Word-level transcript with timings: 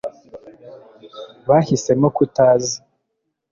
bahisemo 1.47 2.07
kutaza 2.15 2.77